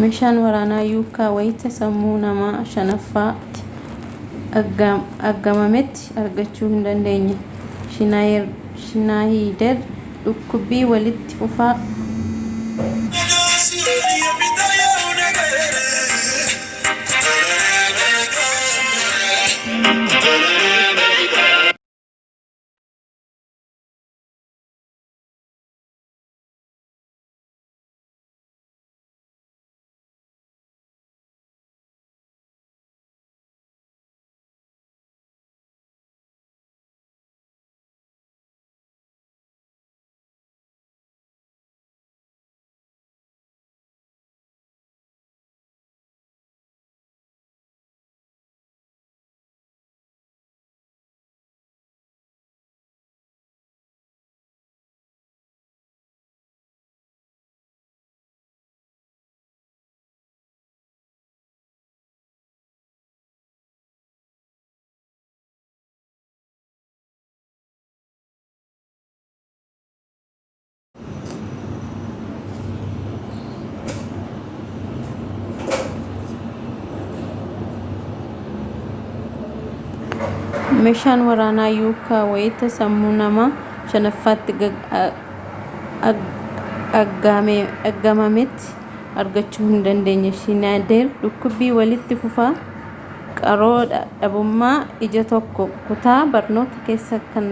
[0.00, 3.62] meeshaan waraanaa yuukaa wayita sammuu nama shanaffaatti
[5.30, 7.36] aggaamametti argachuu hin dandeenye
[7.96, 9.78] shiinayideer
[10.28, 11.72] dhukkubii walitti fufaa
[93.40, 94.74] qaroo dhabumaa
[95.06, 97.46] ija tokko kutaa barnoota keessa kan